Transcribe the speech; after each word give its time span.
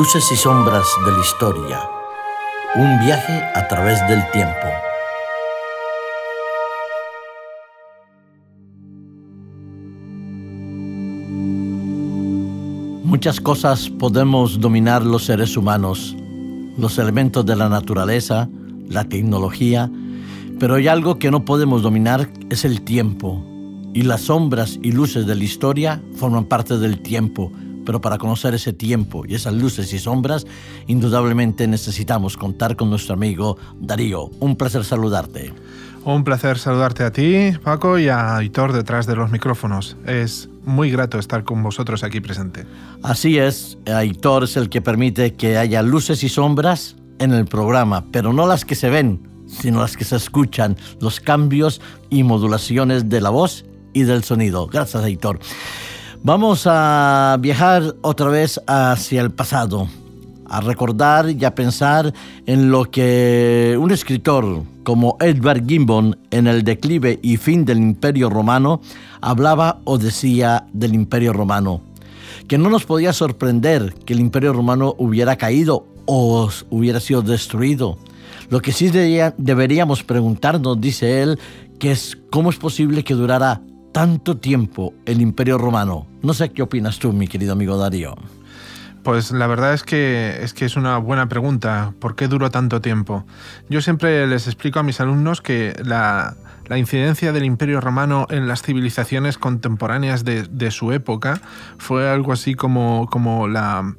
Luces 0.00 0.32
y 0.32 0.36
sombras 0.36 0.86
de 1.04 1.12
la 1.12 1.20
historia. 1.20 1.78
Un 2.74 3.00
viaje 3.00 3.42
a 3.54 3.68
través 3.68 4.00
del 4.08 4.22
tiempo. 4.30 4.66
Muchas 13.04 13.42
cosas 13.42 13.90
podemos 13.90 14.58
dominar 14.58 15.04
los 15.04 15.26
seres 15.26 15.54
humanos, 15.58 16.16
los 16.78 16.96
elementos 16.96 17.44
de 17.44 17.56
la 17.56 17.68
naturaleza, 17.68 18.48
la 18.88 19.04
tecnología, 19.04 19.90
pero 20.58 20.76
hay 20.76 20.88
algo 20.88 21.18
que 21.18 21.30
no 21.30 21.44
podemos 21.44 21.82
dominar, 21.82 22.30
es 22.48 22.64
el 22.64 22.80
tiempo. 22.80 23.44
Y 23.92 24.04
las 24.04 24.22
sombras 24.22 24.78
y 24.82 24.92
luces 24.92 25.26
de 25.26 25.34
la 25.34 25.44
historia 25.44 26.02
forman 26.14 26.46
parte 26.46 26.78
del 26.78 27.02
tiempo 27.02 27.52
pero 27.90 28.00
para 28.00 28.18
conocer 28.18 28.54
ese 28.54 28.72
tiempo 28.72 29.24
y 29.26 29.34
esas 29.34 29.52
luces 29.52 29.92
y 29.92 29.98
sombras, 29.98 30.46
indudablemente 30.86 31.66
necesitamos 31.66 32.36
contar 32.36 32.76
con 32.76 32.88
nuestro 32.88 33.14
amigo 33.14 33.58
Darío. 33.80 34.30
Un 34.38 34.54
placer 34.54 34.84
saludarte. 34.84 35.52
Un 36.04 36.22
placer 36.22 36.56
saludarte 36.56 37.02
a 37.02 37.10
ti, 37.10 37.50
Paco, 37.64 37.98
y 37.98 38.06
a 38.06 38.36
Aitor 38.36 38.72
detrás 38.72 39.08
de 39.08 39.16
los 39.16 39.32
micrófonos. 39.32 39.96
Es 40.06 40.48
muy 40.64 40.92
grato 40.92 41.18
estar 41.18 41.42
con 41.42 41.64
vosotros 41.64 42.04
aquí 42.04 42.20
presente. 42.20 42.64
Así 43.02 43.38
es, 43.38 43.76
Aitor 43.92 44.44
es 44.44 44.56
el 44.56 44.68
que 44.68 44.80
permite 44.80 45.34
que 45.34 45.58
haya 45.58 45.82
luces 45.82 46.22
y 46.22 46.28
sombras 46.28 46.94
en 47.18 47.32
el 47.32 47.46
programa, 47.46 48.04
pero 48.12 48.32
no 48.32 48.46
las 48.46 48.64
que 48.64 48.76
se 48.76 48.88
ven, 48.88 49.20
sino 49.48 49.80
las 49.80 49.96
que 49.96 50.04
se 50.04 50.14
escuchan, 50.14 50.76
los 51.00 51.18
cambios 51.18 51.80
y 52.08 52.22
modulaciones 52.22 53.08
de 53.08 53.20
la 53.20 53.30
voz 53.30 53.64
y 53.92 54.04
del 54.04 54.22
sonido. 54.22 54.68
Gracias, 54.68 55.02
Aitor. 55.02 55.40
Vamos 56.22 56.64
a 56.66 57.38
viajar 57.40 57.94
otra 58.02 58.28
vez 58.28 58.60
hacia 58.66 59.22
el 59.22 59.30
pasado, 59.30 59.88
a 60.44 60.60
recordar 60.60 61.30
y 61.30 61.42
a 61.46 61.54
pensar 61.54 62.12
en 62.44 62.70
lo 62.70 62.84
que 62.90 63.74
un 63.80 63.90
escritor 63.90 64.62
como 64.82 65.16
Edward 65.20 65.66
Gibbon 65.66 66.18
en 66.30 66.46
El 66.46 66.62
declive 66.62 67.18
y 67.22 67.38
fin 67.38 67.64
del 67.64 67.78
Imperio 67.78 68.28
Romano 68.28 68.82
hablaba 69.22 69.80
o 69.84 69.96
decía 69.96 70.66
del 70.74 70.92
Imperio 70.92 71.32
Romano. 71.32 71.80
Que 72.46 72.58
no 72.58 72.68
nos 72.68 72.84
podía 72.84 73.14
sorprender 73.14 73.94
que 74.04 74.12
el 74.12 74.20
Imperio 74.20 74.52
Romano 74.52 74.94
hubiera 74.98 75.36
caído 75.36 75.86
o 76.04 76.50
hubiera 76.68 77.00
sido 77.00 77.22
destruido. 77.22 77.96
Lo 78.50 78.60
que 78.60 78.72
sí 78.72 78.90
deberíamos 78.90 80.02
preguntarnos, 80.02 80.78
dice 80.82 81.22
él, 81.22 81.38
que 81.78 81.92
es 81.92 82.18
cómo 82.30 82.50
es 82.50 82.56
posible 82.56 83.04
que 83.04 83.14
durara 83.14 83.62
tanto 83.92 84.36
tiempo 84.36 84.94
el 85.06 85.20
Imperio 85.20 85.58
Romano? 85.58 86.06
No 86.22 86.34
sé 86.34 86.50
qué 86.50 86.62
opinas 86.62 86.98
tú, 86.98 87.12
mi 87.12 87.26
querido 87.28 87.52
amigo 87.52 87.76
Darío. 87.76 88.14
Pues 89.02 89.32
la 89.32 89.46
verdad 89.46 89.72
es 89.72 89.82
que, 89.82 90.38
es 90.42 90.52
que 90.52 90.66
es 90.66 90.76
una 90.76 90.98
buena 90.98 91.28
pregunta. 91.28 91.94
¿Por 92.00 92.16
qué 92.16 92.28
duró 92.28 92.50
tanto 92.50 92.80
tiempo? 92.80 93.24
Yo 93.70 93.80
siempre 93.80 94.26
les 94.26 94.46
explico 94.46 94.78
a 94.78 94.82
mis 94.82 95.00
alumnos 95.00 95.40
que 95.40 95.74
la, 95.82 96.36
la 96.70 96.78
incidencia 96.78 97.32
del 97.32 97.44
Imperio 97.44 97.80
Romano 97.80 98.28
en 98.30 98.46
las 98.46 98.62
civilizaciones 98.62 99.38
contemporáneas 99.38 100.24
de, 100.24 100.70
su 100.70 100.92
época 100.92 101.40
fue 101.78 102.08
algo 102.08 102.32
así 102.32 102.54
como, 102.54 103.08
como 103.10 103.48
la, 103.48 103.96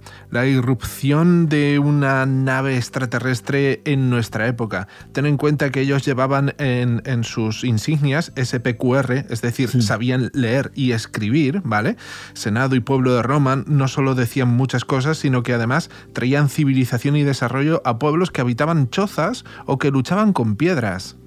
irrupción 0.48 1.50
de 1.50 1.80
una 1.80 2.26
nave 2.26 2.78
extraterrestre 2.78 3.82
en 3.84 4.10
nuestra 4.10 4.48
época. 4.48 4.88
Ten 5.12 5.26
en 5.26 5.36
cuenta 5.36 5.70
que 5.70 5.82
ellos 5.82 6.06
llevaban 6.06 6.56
en, 6.60 7.26
sus 7.26 7.66
insignias 7.66 8.32
SPQR, 8.42 9.26
es 9.30 9.42
decir, 9.42 9.70
sabían 9.84 10.32
leer 10.34 10.72
y 10.74 10.94
escribir, 10.94 11.62
¿vale? 11.66 11.98
Senado 12.32 12.78
y 12.78 12.80
pueblo 12.80 13.14
de 13.14 13.22
Roma 13.22 13.66
no 13.68 13.90
solo 13.90 14.16
decían 14.16 14.48
muchas 14.48 14.86
cosas, 14.86 15.18
sino 15.18 15.44
que 15.44 15.52
además 15.52 15.90
traían 16.14 16.48
civilización 16.48 17.18
y 17.18 17.24
desarrollo 17.24 17.82
a 17.84 18.00
pueblos 18.00 18.32
que 18.32 18.40
habitaban 18.40 18.90
chozas 18.90 19.44
o 19.66 19.78
que 19.78 19.92
luchaban 19.92 20.32
con 20.32 20.56
piedras. 20.56 21.18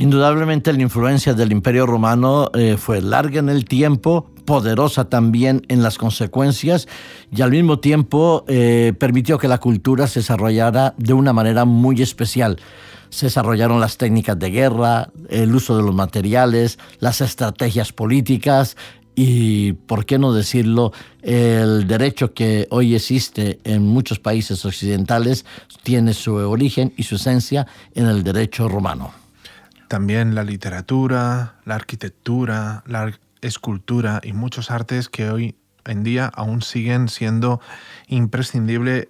Indudablemente 0.00 0.72
la 0.72 0.80
influencia 0.80 1.34
del 1.34 1.50
Imperio 1.50 1.84
Romano 1.84 2.52
eh, 2.54 2.76
fue 2.78 3.02
larga 3.02 3.40
en 3.40 3.48
el 3.48 3.64
tiempo, 3.64 4.30
poderosa 4.44 5.08
también 5.08 5.62
en 5.66 5.82
las 5.82 5.98
consecuencias 5.98 6.86
y 7.34 7.42
al 7.42 7.50
mismo 7.50 7.80
tiempo 7.80 8.44
eh, 8.46 8.92
permitió 8.96 9.38
que 9.38 9.48
la 9.48 9.58
cultura 9.58 10.06
se 10.06 10.20
desarrollara 10.20 10.94
de 10.98 11.14
una 11.14 11.32
manera 11.32 11.64
muy 11.64 12.00
especial. 12.00 12.60
Se 13.10 13.26
desarrollaron 13.26 13.80
las 13.80 13.96
técnicas 13.96 14.38
de 14.38 14.50
guerra, 14.50 15.10
el 15.30 15.52
uso 15.52 15.76
de 15.76 15.82
los 15.82 15.94
materiales, 15.94 16.78
las 17.00 17.20
estrategias 17.20 17.92
políticas 17.92 18.76
y, 19.16 19.72
por 19.72 20.06
qué 20.06 20.16
no 20.16 20.32
decirlo, 20.32 20.92
el 21.22 21.88
derecho 21.88 22.32
que 22.34 22.68
hoy 22.70 22.94
existe 22.94 23.58
en 23.64 23.82
muchos 23.82 24.20
países 24.20 24.64
occidentales 24.64 25.44
tiene 25.82 26.14
su 26.14 26.34
origen 26.36 26.92
y 26.96 27.02
su 27.02 27.16
esencia 27.16 27.66
en 27.96 28.06
el 28.06 28.22
derecho 28.22 28.68
romano. 28.68 29.27
También 29.88 30.34
la 30.34 30.44
literatura, 30.44 31.54
la 31.64 31.74
arquitectura, 31.74 32.84
la 32.86 33.12
escultura 33.40 34.20
y 34.22 34.34
muchos 34.34 34.70
artes 34.70 35.08
que 35.08 35.30
hoy 35.30 35.56
en 35.86 36.04
día 36.04 36.30
aún 36.34 36.60
siguen 36.60 37.08
siendo 37.08 37.60
imprescindible 38.06 39.08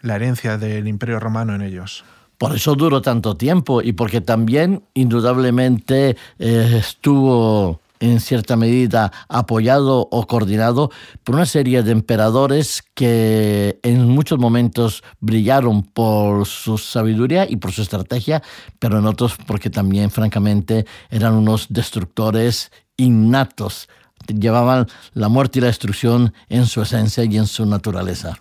la 0.00 0.16
herencia 0.16 0.56
del 0.56 0.86
Imperio 0.86 1.18
Romano 1.18 1.54
en 1.54 1.62
ellos. 1.62 2.04
Por 2.38 2.54
eso 2.54 2.74
duró 2.74 3.02
tanto 3.02 3.36
tiempo 3.36 3.82
y 3.82 3.92
porque 3.92 4.20
también 4.20 4.84
indudablemente 4.94 6.16
eh, 6.38 6.76
estuvo 6.78 7.81
en 8.02 8.18
cierta 8.18 8.56
medida 8.56 9.12
apoyado 9.28 10.08
o 10.10 10.26
coordinado 10.26 10.90
por 11.22 11.36
una 11.36 11.46
serie 11.46 11.84
de 11.84 11.92
emperadores 11.92 12.82
que 12.94 13.78
en 13.84 14.08
muchos 14.08 14.40
momentos 14.40 15.04
brillaron 15.20 15.84
por 15.84 16.46
su 16.46 16.78
sabiduría 16.78 17.48
y 17.48 17.56
por 17.56 17.70
su 17.70 17.82
estrategia, 17.82 18.42
pero 18.80 18.98
en 18.98 19.06
otros 19.06 19.36
porque 19.46 19.70
también 19.70 20.10
francamente 20.10 20.84
eran 21.10 21.34
unos 21.34 21.68
destructores 21.70 22.72
innatos, 22.96 23.88
llevaban 24.26 24.88
la 25.14 25.28
muerte 25.28 25.60
y 25.60 25.62
la 25.62 25.68
destrucción 25.68 26.34
en 26.48 26.66
su 26.66 26.82
esencia 26.82 27.22
y 27.22 27.36
en 27.36 27.46
su 27.46 27.66
naturaleza. 27.66 28.36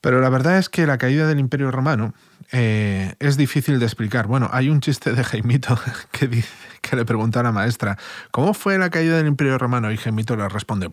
Pero 0.00 0.20
la 0.20 0.30
verdad 0.30 0.58
es 0.58 0.68
que 0.68 0.86
la 0.86 0.98
caída 0.98 1.26
del 1.26 1.40
Imperio 1.40 1.72
Romano 1.72 2.14
eh, 2.52 3.14
es 3.18 3.36
difícil 3.36 3.78
de 3.78 3.86
explicar. 3.86 4.26
Bueno, 4.26 4.48
hay 4.52 4.70
un 4.70 4.80
chiste 4.80 5.12
de 5.12 5.22
Jaimito 5.24 5.78
que, 6.12 6.28
dice, 6.28 6.48
que 6.80 6.96
le 6.96 7.04
pregunta 7.04 7.40
a 7.40 7.42
la 7.42 7.52
maestra, 7.52 7.98
¿cómo 8.30 8.54
fue 8.54 8.78
la 8.78 8.90
caída 8.90 9.16
del 9.16 9.26
Imperio 9.26 9.58
Romano? 9.58 9.92
Y 9.92 9.96
Jaimito 9.96 10.36
le 10.36 10.48
responde, 10.48 10.90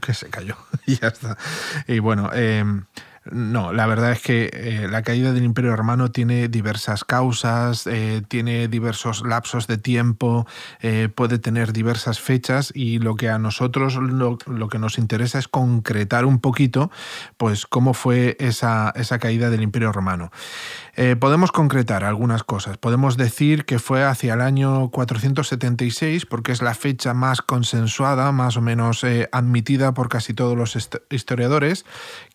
que 0.00 0.14
se 0.14 0.28
cayó. 0.28 0.56
y 0.86 0.96
ya 0.96 1.08
está. 1.08 1.36
Y 1.86 1.98
bueno, 1.98 2.30
eh, 2.34 2.64
no, 3.30 3.72
la 3.72 3.86
verdad 3.86 4.10
es 4.10 4.20
que 4.20 4.50
eh, 4.52 4.88
la 4.90 5.02
caída 5.02 5.32
del 5.32 5.44
Imperio 5.44 5.76
Romano 5.76 6.10
tiene 6.10 6.48
diversas 6.48 7.04
causas, 7.04 7.86
eh, 7.86 8.22
tiene 8.26 8.66
diversos 8.66 9.22
lapsos 9.24 9.68
de 9.68 9.78
tiempo, 9.78 10.44
eh, 10.80 11.08
puede 11.14 11.38
tener 11.38 11.72
diversas 11.72 12.18
fechas 12.18 12.72
y 12.74 12.98
lo 12.98 13.14
que 13.14 13.28
a 13.28 13.38
nosotros 13.38 13.94
lo, 13.94 14.38
que 14.38 14.78
nos 14.80 14.98
interesa 14.98 15.38
es 15.38 15.46
concretar 15.46 16.24
un 16.24 16.40
poquito, 16.40 16.90
pues 17.36 17.64
cómo 17.66 17.94
fue 17.94 18.36
esa, 18.40 18.92
esa 18.96 19.20
caída 19.20 19.50
del 19.50 19.62
Imperio 19.62 19.92
Romano. 19.92 20.32
podemos 21.20 21.52
concretar 21.52 22.04
algunas 22.04 22.42
cosas. 22.42 22.76
Podemos 22.76 23.16
decir 23.16 23.64
que 23.64 23.78
fue 23.78 24.04
hacia 24.04 24.34
el 24.34 24.40
año 24.40 24.90
476 24.90 26.26
porque 26.26 26.52
es 26.52 26.60
la 26.60 26.74
fecha 26.74 27.14
más 27.14 27.40
consensuada, 27.40 28.32
más 28.32 28.56
o 28.56 28.60
menos 28.60 29.04
admitida 29.30 29.94
por 29.94 30.08
casi 30.08 30.34
todos 30.34 30.56
los 30.56 30.76
historiadores, 31.10 31.84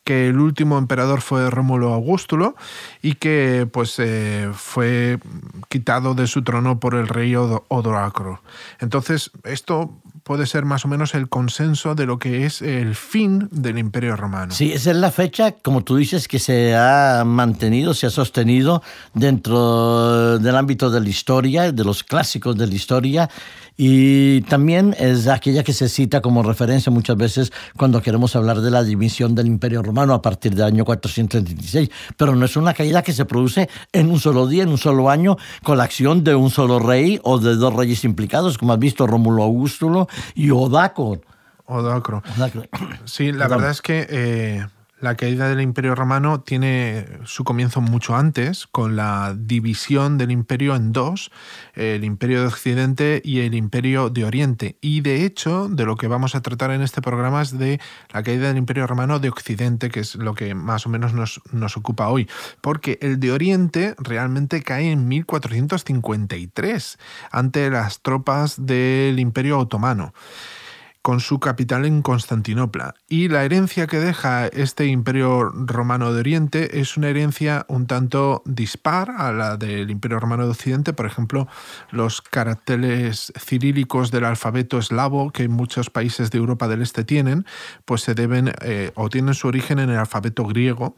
que 0.07 0.29
el 0.29 0.39
último 0.39 0.77
emperador 0.77 1.19
fue 1.19 1.49
Rómulo 1.49 1.93
Augustulo 1.93 2.55
y 3.01 3.15
que 3.15 3.67
pues 3.69 3.99
eh, 3.99 4.49
fue 4.53 5.19
quitado 5.67 6.13
de 6.15 6.27
su 6.27 6.45
trono 6.45 6.79
por 6.79 6.95
el 6.95 7.09
rey 7.09 7.35
Odoacro. 7.35 8.41
Entonces, 8.79 9.31
esto 9.43 9.91
puede 10.27 10.45
ser 10.45 10.65
más 10.65 10.83
o 10.83 10.89
menos 10.89 11.15
el 11.15 11.29
consenso 11.29 11.95
de 11.95 12.05
lo 12.05 12.19
que 12.19 12.45
es 12.45 12.61
el 12.61 12.95
fin 12.95 13.47
del 13.49 13.77
Imperio 13.77 14.17
Romano. 14.17 14.53
Sí, 14.53 14.73
esa 14.73 14.91
es 14.91 14.97
la 14.97 15.09
fecha, 15.09 15.53
como 15.53 15.85
tú 15.85 15.95
dices, 15.95 16.27
que 16.27 16.37
se 16.37 16.75
ha 16.75 17.23
mantenido, 17.25 17.93
se 17.93 18.07
ha 18.07 18.09
sostenido 18.09 18.83
dentro 19.13 20.37
del 20.37 20.57
ámbito 20.57 20.91
de 20.91 20.99
la 20.99 21.07
historia, 21.07 21.71
de 21.71 21.83
los 21.85 22.03
clásicos 22.03 22.57
de 22.57 22.67
la 22.67 22.75
historia 22.75 23.29
y 23.79 24.41
también 24.41 24.95
es 24.97 25.27
aquella 25.27 25.63
que 25.63 25.71
se 25.71 25.87
cita 25.87 26.19
como 26.19 26.41
referencia 26.41 26.91
muchas 26.91 27.15
veces 27.15 27.53
cuando 27.77 28.01
queremos 28.01 28.35
hablar 28.35 28.61
de 28.61 28.71
la 28.71 28.83
división 28.83 29.35
del 29.35 29.45
Imperio 29.45 29.83
Romano 29.83 30.15
a 30.15 30.21
partir 30.23 30.55
del 30.55 30.65
año 30.65 30.83
436. 30.83 31.89
Pero 32.17 32.35
no 32.35 32.43
es 32.43 32.57
una 32.57 32.73
caída 32.73 33.03
que 33.03 33.13
se 33.13 33.25
produce 33.25 33.69
en 33.93 34.09
un 34.09 34.19
solo 34.19 34.47
día, 34.47 34.63
en 34.63 34.69
un 34.69 34.79
solo 34.79 35.11
año, 35.11 35.37
con 35.61 35.77
la 35.77 35.83
acción 35.83 36.23
de 36.23 36.33
un 36.33 36.49
solo 36.49 36.79
rey 36.79 37.19
o 37.23 37.37
de 37.37 37.55
dos 37.55 37.71
reyes 37.71 38.03
implicados, 38.03 38.57
como 38.57 38.73
has 38.73 38.79
visto 38.79 39.05
Rómulo 39.05 39.43
Augustulo 39.43 40.07
y 40.35 40.51
Odaco. 40.51 41.19
Odacro. 41.65 42.23
Sí, 43.05 43.31
la 43.31 43.47
verdad 43.47 43.71
es 43.71 43.81
que 43.81 44.07
eh, 44.09 44.67
La 44.99 45.15
caída 45.15 45.47
del 45.47 45.61
Imperio 45.61 45.93
Romano 45.93 46.41
tiene 46.41 47.05
su 47.23 47.43
comienzo 47.43 47.81
mucho 47.81 48.15
antes, 48.15 48.65
con 48.65 48.95
la 48.95 49.35
división 49.37 50.17
del 50.17 50.31
imperio 50.31 50.75
en 50.75 50.91
dos, 50.91 51.29
el 51.75 52.03
Imperio 52.03 52.41
de 52.41 52.47
Occidente 52.47 53.21
y 53.23 53.41
el 53.41 53.53
Imperio 53.53 54.09
de 54.09 54.25
Oriente. 54.25 54.79
Y 54.81 55.01
de 55.01 55.23
hecho, 55.23 55.69
de 55.69 55.85
lo 55.85 55.97
que 55.97 56.07
vamos 56.07 56.33
a 56.33 56.41
tratar 56.41 56.71
en 56.71 56.81
este 56.81 57.03
programa 57.03 57.43
es 57.43 57.55
de 57.55 57.79
la 58.11 58.23
caída 58.23 58.47
del 58.47 58.57
Imperio 58.57 58.87
Romano 58.87 59.19
de 59.19 59.29
Occidente, 59.29 59.89
que 59.91 59.99
es 59.99 60.15
lo 60.15 60.33
que 60.33 60.55
más 60.55 60.87
o 60.87 60.89
menos 60.89 61.13
nos, 61.13 61.41
nos 61.51 61.77
ocupa 61.77 62.07
hoy. 62.09 62.27
Porque 62.61 62.97
el 62.99 63.19
de 63.19 63.31
Oriente 63.31 63.93
realmente 63.99 64.63
cae 64.63 64.91
en 64.91 65.07
1453, 65.07 66.97
ante 67.29 67.69
las 67.69 68.01
tropas 68.01 68.65
del 68.65 69.19
Imperio 69.19 69.59
Otomano 69.59 70.11
con 71.07 71.21
su 71.21 71.39
capital 71.39 71.85
en 71.85 72.01
Constantinopla. 72.01 72.93
Y 73.07 73.29
la 73.29 73.45
herencia 73.45 73.87
que 73.87 73.97
deja 73.97 74.47
este 74.47 74.87
imperio 74.87 75.49
romano 75.53 76.11
de 76.11 76.19
Oriente 76.19 76.81
es 76.81 76.97
una 76.97 77.07
herencia 77.07 77.65
un 77.69 77.87
tanto 77.87 78.43
dispar 78.43 79.11
a 79.11 79.31
la 79.31 79.55
del 79.55 79.89
imperio 79.89 80.19
romano 80.19 80.43
de 80.43 80.49
Occidente. 80.49 80.91
Por 80.91 81.05
ejemplo, 81.05 81.47
los 81.91 82.21
caracteres 82.21 83.31
cirílicos 83.39 84.11
del 84.11 84.25
alfabeto 84.25 84.79
eslavo 84.79 85.31
que 85.31 85.47
muchos 85.47 85.89
países 85.89 86.29
de 86.29 86.39
Europa 86.39 86.67
del 86.67 86.81
Este 86.81 87.05
tienen, 87.05 87.45
pues 87.85 88.01
se 88.01 88.13
deben 88.13 88.51
eh, 88.59 88.91
o 88.95 89.07
tienen 89.07 89.33
su 89.33 89.47
origen 89.47 89.79
en 89.79 89.89
el 89.89 89.97
alfabeto 89.99 90.43
griego 90.43 90.97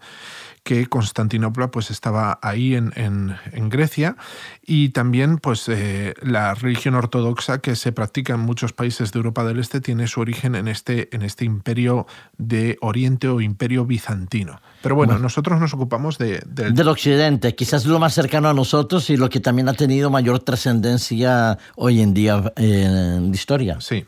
que 0.64 0.88
Constantinopla 0.88 1.72
pues 1.72 1.92
estaba 1.92 2.40
ahí 2.42 2.76
en, 2.76 2.94
en, 2.96 3.70
Grecia 3.70 4.18
y 4.66 4.90
también 4.90 5.38
pues 5.38 5.68
eh, 5.68 6.14
la 6.22 6.54
religión 6.54 6.96
ortodoxa 6.96 7.60
que 7.60 7.76
se 7.76 7.92
practica 7.92 8.34
en 8.34 8.40
muchos 8.40 8.74
países 8.74 9.12
de 9.12 9.18
Europa 9.18 9.44
del 9.44 9.60
Este 9.60 9.82
tiene 9.82 10.08
su 10.08 10.22
origen 10.22 10.56
en 10.56 10.68
este, 10.68 11.14
en 11.16 11.22
este 11.22 11.46
imperio 11.46 12.08
de 12.38 12.78
Oriente 12.82 13.28
o 13.28 13.42
imperio 13.42 13.86
bizantino. 13.86 14.62
Pero 14.82 14.96
bueno, 14.96 15.20
nosotros 15.20 15.60
nos 15.60 15.74
ocupamos 15.74 16.18
de, 16.18 16.42
del... 16.48 16.88
occidente, 16.88 17.56
quizás 17.56 17.86
lo 17.86 18.00
más 18.00 18.14
cercano 18.14 18.50
a 18.50 18.54
nosotros 18.54 19.10
y 19.10 19.18
lo 19.18 19.30
que 19.30 19.40
también 19.40 19.70
ha 19.70 19.74
tenido 19.74 20.10
mayor 20.10 20.40
trascendencia 20.40 21.58
hoy 21.76 22.02
en 22.02 22.14
día 22.14 22.54
en 22.56 23.30
la 23.30 23.36
historia. 23.36 23.82
Sí. 23.82 24.06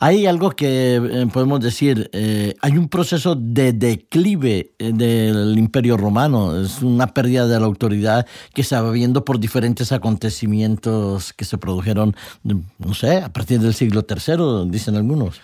Hay 0.00 0.26
algo 0.26 0.50
que 0.50 0.96
eh, 0.96 1.26
podemos 1.32 1.60
decir, 1.60 2.10
eh, 2.12 2.54
hay 2.60 2.76
un 2.76 2.88
proceso 2.88 3.34
de 3.34 3.72
declive 3.72 4.72
eh, 4.78 4.92
del 4.92 5.56
imperio 5.58 5.96
romano, 5.96 6.60
es 6.60 6.82
una 6.82 7.08
pérdida 7.08 7.46
de 7.46 7.58
la 7.58 7.66
autoridad 7.66 8.26
que 8.52 8.62
se 8.62 8.78
va 8.78 8.90
viendo 8.90 9.24
por 9.24 9.40
diferentes 9.40 9.92
acontecimientos 9.92 11.32
que 11.32 11.44
se 11.44 11.58
produjeron, 11.58 12.14
no 12.42 12.94
sé, 12.94 13.18
a 13.18 13.32
partir 13.32 13.60
del 13.60 13.74
siglo 13.74 14.04
III, 14.08 14.70
dicen 14.70 14.96
algunos. 14.96 15.40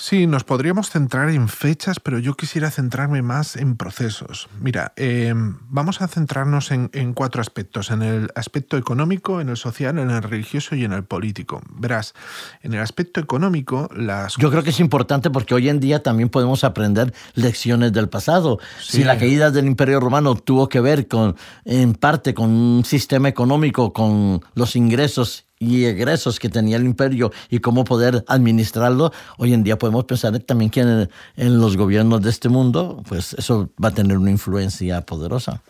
Sí, 0.00 0.28
nos 0.28 0.44
podríamos 0.44 0.90
centrar 0.90 1.28
en 1.28 1.48
fechas, 1.48 1.98
pero 1.98 2.20
yo 2.20 2.34
quisiera 2.34 2.70
centrarme 2.70 3.20
más 3.20 3.56
en 3.56 3.76
procesos. 3.76 4.48
Mira, 4.60 4.92
em, 4.94 5.56
vamos 5.68 6.00
a 6.00 6.06
centrarnos 6.06 6.70
en, 6.70 7.14
cuatro 7.14 7.40
aspectos, 7.40 7.90
en 7.90 8.02
el 8.02 8.30
aspecto 8.36 8.76
económico, 8.76 9.40
en 9.40 9.48
el 9.48 9.56
social, 9.56 9.98
en 9.98 10.10
el 10.10 10.22
religioso 10.22 10.76
y 10.76 10.84
en 10.84 10.92
el 10.92 11.02
político. 11.02 11.62
Verás, 11.68 12.14
en 12.62 12.74
el 12.74 12.80
aspecto 12.80 13.18
económico, 13.18 13.90
las... 13.92 14.36
Yo 14.36 14.52
creo 14.52 14.62
que 14.62 14.70
es 14.70 14.78
importante 14.78 15.30
porque 15.30 15.54
hoy 15.54 15.68
en 15.68 15.80
día 15.80 16.00
también 16.00 16.28
podemos 16.28 16.62
aprender 16.62 17.12
lecciones 17.34 17.92
del 17.92 18.08
pasado. 18.08 18.60
Si 18.80 19.02
la 19.02 19.18
caída 19.18 19.50
del 19.50 19.66
Imperio 19.66 19.98
Romano 19.98 20.36
tuvo 20.36 20.68
que 20.68 20.78
ver 20.80 21.08
con, 21.08 21.34
en 21.64 21.94
parte 21.94 22.34
con 22.34 22.50
un 22.50 22.84
sistema 22.84 23.28
económico, 23.28 23.92
con 23.92 24.42
los 24.54 24.76
ingresos 24.76 25.47
y 25.58 25.84
egresos 25.84 26.38
que 26.38 26.48
tenía 26.48 26.76
el 26.76 26.84
imperio 26.84 27.32
y 27.50 27.58
cómo 27.58 27.84
poder 27.84 28.24
administrarlo, 28.28 29.12
hoy 29.36 29.54
en 29.54 29.62
día 29.62 29.78
podemos 29.78 30.04
pensar 30.04 30.38
también 30.40 30.70
que 30.70 30.80
en, 30.80 31.10
en 31.36 31.58
los 31.58 31.76
gobiernos 31.76 32.22
de 32.22 32.30
este 32.30 32.48
mundo, 32.48 33.02
pues 33.08 33.34
eso 33.34 33.70
va 33.82 33.88
a 33.88 33.94
tener 33.94 34.18
una 34.18 34.30
influencia 34.30 35.00
poderosa. 35.02 35.62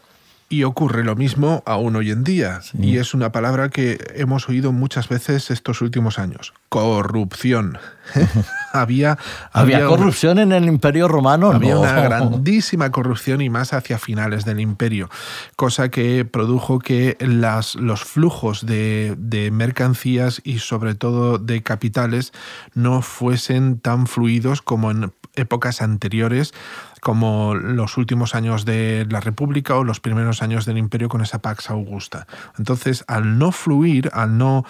Y 0.50 0.64
ocurre 0.64 1.04
lo 1.04 1.14
mismo 1.14 1.62
aún 1.66 1.94
hoy 1.96 2.10
en 2.10 2.24
día. 2.24 2.60
Y 2.80 2.96
es 2.96 3.12
una 3.12 3.32
palabra 3.32 3.68
que 3.68 3.98
hemos 4.14 4.48
oído 4.48 4.72
muchas 4.72 5.08
veces 5.08 5.50
estos 5.50 5.82
últimos 5.82 6.18
años. 6.18 6.54
Corrupción. 6.70 7.78
había, 8.72 9.18
había, 9.52 9.84
corrupción 9.84 10.38
en 10.38 10.52
el 10.52 10.64
Imperio 10.64 11.06
Romano. 11.06 11.50
Había 11.50 11.78
una 11.78 12.00
grandísima 12.00 12.90
corrupción 12.90 13.42
y 13.42 13.50
más 13.50 13.74
hacia 13.74 13.98
finales 13.98 14.46
del 14.46 14.60
imperio. 14.60 15.10
Cosa 15.56 15.90
que 15.90 16.24
produjo 16.24 16.78
que 16.78 17.18
las, 17.20 17.74
los 17.74 18.04
flujos 18.04 18.64
de, 18.64 19.16
de 19.18 19.50
mercancías 19.50 20.40
y 20.44 20.60
sobre 20.60 20.94
todo 20.94 21.36
de 21.36 21.62
capitales 21.62 22.32
no 22.72 23.02
fuesen 23.02 23.80
tan 23.80 24.06
fluidos 24.06 24.62
como 24.62 24.90
en 24.90 25.12
épocas 25.38 25.82
anteriores 25.82 26.52
como 27.00 27.54
los 27.54 27.96
últimos 27.96 28.34
años 28.34 28.64
de 28.64 29.06
la 29.10 29.20
República 29.20 29.76
o 29.76 29.84
los 29.84 30.00
primeros 30.00 30.42
años 30.42 30.66
del 30.66 30.78
Imperio 30.78 31.08
con 31.08 31.20
esa 31.20 31.40
Pax 31.40 31.70
Augusta. 31.70 32.26
Entonces, 32.58 33.04
al 33.06 33.38
no 33.38 33.52
fluir, 33.52 34.10
al 34.12 34.38
no 34.38 34.64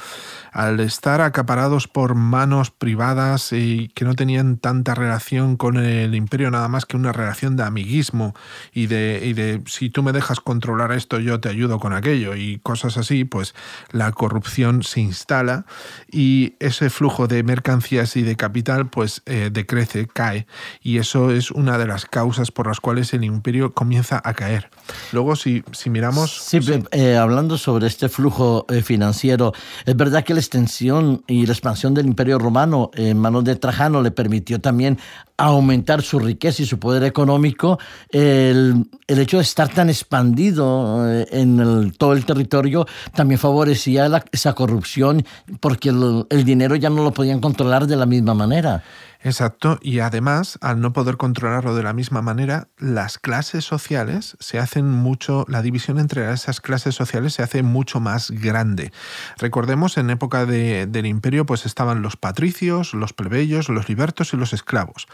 al 0.59 0.81
estar 0.81 1.21
acaparados 1.21 1.87
por 1.87 2.17
manos 2.17 2.73
privadas 2.73 3.53
y 3.53 3.93
que 3.95 4.05
no 4.05 4.17
tenían 4.17 4.57
tanta 4.57 4.97
relación 4.97 5.57
con 5.57 5.77
el 5.77 6.17
imperio, 6.17 6.51
nada 6.51 6.67
más 6.67 6.85
que 6.85 6.97
una 6.97 7.13
relación 7.13 7.55
de 7.55 7.63
amiguismo 7.63 8.35
y 8.73 8.89
de, 8.89 9.23
y 9.23 9.35
de 9.35 9.63
si 9.67 9.89
tú 9.89 10.03
me 10.03 10.11
dejas 10.11 10.41
controlar 10.41 10.91
esto, 10.91 11.21
yo 11.21 11.39
te 11.39 11.49
ayudo 11.49 11.79
con 11.79 11.93
aquello 11.93 12.35
y 12.35 12.59
cosas 12.59 12.99
así, 12.99 13.23
pues 13.23 13.55
la 13.93 14.11
corrupción 14.11 14.83
se 14.83 15.01
instala 15.01 15.65
y 16.11 16.57
ese 16.59 16.91
flujo 16.91 17.29
de 17.29 17.45
mercancías 17.45 18.17
y 18.17 18.23
de 18.23 18.35
capital 18.35 18.89
pues 18.89 19.23
eh, 19.27 19.51
decrece, 19.53 20.09
cae 20.09 20.49
y 20.83 20.99
eso 20.99 21.31
es 21.31 21.53
una 21.53 21.79
de 21.79 21.87
las 21.87 22.05
causas 22.05 22.51
por 22.51 22.67
las 22.67 22.81
cuales 22.81 23.15
el 23.15 23.23
imperio 23.23 23.75
comienza 23.75 24.21
a 24.25 24.35
caer. 24.35 24.71
Luego, 25.13 25.37
si, 25.37 25.63
si 25.71 25.89
miramos... 25.89 26.37
Sí, 26.37 26.59
eh, 26.91 27.17
hablando 27.17 27.59
sobre 27.59 27.87
este 27.87 28.09
flujo 28.09 28.67
eh, 28.71 28.83
financiero, 28.83 29.53
es 29.87 29.95
verdad 29.95 30.25
que 30.25 30.35
la 30.35 30.48
extensión 30.49 31.23
y 31.27 31.45
la 31.45 31.53
expansión 31.53 31.93
del 31.93 32.07
imperio 32.07 32.39
romano 32.39 32.91
en 32.95 33.19
manos 33.19 33.45
de 33.45 33.55
Trajano 33.55 34.01
le 34.01 34.11
permitió 34.11 34.61
también 34.61 34.99
aumentar 35.37 36.03
su 36.03 36.19
riqueza 36.19 36.63
y 36.63 36.67
su 36.67 36.79
poder 36.79 37.05
económico, 37.05 37.79
el, 38.09 38.87
el 39.07 39.19
hecho 39.19 39.37
de 39.37 39.43
estar 39.43 39.69
tan 39.69 39.89
expandido 39.89 41.07
eh, 41.07 41.27
en 41.31 41.93
todo 41.97 42.15
el 42.15 42.25
territorio 42.25 42.87
también 43.15 43.39
favorecía 43.39 44.11
esa 44.33 44.55
corrupción 44.55 45.25
porque 45.61 45.91
el 45.91 46.45
dinero 46.45 46.75
ya 46.77 46.91
no 46.91 47.05
lo 47.05 47.13
podían 47.13 47.41
controlar 47.41 47.87
de 47.87 47.97
la 47.97 48.07
misma 48.07 48.35
manera. 48.35 48.83
Exacto, 49.21 49.81
y 49.83 49.99
además, 49.99 50.59
al 50.63 50.81
no 50.81 50.93
poder 50.93 51.17
controlarlo 51.17 51.75
de 51.75 51.83
la 51.83 51.93
misma 51.93 52.23
manera, 52.23 52.69
las 52.79 53.19
clases 53.19 53.65
sociales 53.65 54.37
se 54.39 54.61
hacen 54.61 54.89
mucho, 54.89 55.45
la 55.49 55.61
división 55.61 55.99
entre 55.99 56.33
esas 56.33 56.61
clases 56.61 56.95
sociales 56.95 57.33
se 57.35 57.43
hace 57.43 57.65
mucho 57.65 57.99
más 57.99 58.31
grande. 58.31 58.93
Recordemos, 59.39 59.99
en 59.99 60.11
época 60.11 60.47
del 60.47 61.07
imperio, 61.07 61.47
pues 61.47 61.67
estaban 61.67 62.01
los 62.01 62.17
patricios, 62.17 62.95
los 62.95 63.13
plebeyos, 63.13 63.69
los 63.69 63.89
libertos 63.89 64.33
y 64.35 64.37
los 64.37 64.53
esclavos. 64.53 65.09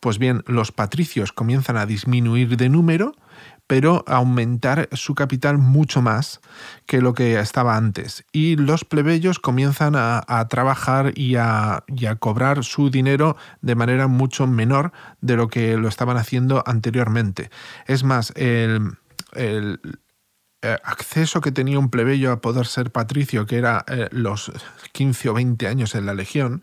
Pues 0.00 0.18
bien, 0.18 0.42
los 0.46 0.72
patricios 0.72 1.32
comienzan 1.32 1.76
a 1.76 1.84
disminuir 1.84 2.56
de 2.56 2.70
número, 2.70 3.14
pero 3.70 4.02
aumentar 4.08 4.88
su 4.90 5.14
capital 5.14 5.56
mucho 5.56 6.02
más 6.02 6.40
que 6.86 7.00
lo 7.00 7.14
que 7.14 7.38
estaba 7.38 7.76
antes. 7.76 8.24
Y 8.32 8.56
los 8.56 8.84
plebeyos 8.84 9.38
comienzan 9.38 9.94
a, 9.94 10.48
trabajar 10.50 11.12
y 11.16 11.36
a, 11.36 11.84
cobrar 12.18 12.64
su 12.64 12.90
dinero 12.90 13.36
de 13.60 13.76
manera 13.76 14.08
mucho 14.08 14.48
menor 14.48 14.90
de 15.20 15.36
lo 15.36 15.46
que 15.46 15.76
lo 15.76 15.86
estaban 15.86 16.16
haciendo 16.16 16.64
anteriormente. 16.66 17.48
Es 17.86 18.02
más, 18.02 18.32
el, 18.34 18.96
eh, 20.62 20.76
acceso 20.84 21.40
que 21.40 21.52
tenía 21.52 21.78
un 21.78 21.88
plebeyo 21.88 22.32
a 22.32 22.42
poder 22.42 22.66
ser 22.66 22.90
patricio, 22.90 23.46
que 23.46 23.56
era 23.56 23.82
eh, 23.88 24.08
los 24.10 24.52
15 24.92 25.30
o 25.30 25.34
20 25.34 25.66
años 25.66 25.94
en 25.94 26.04
la 26.04 26.12
legión, 26.12 26.62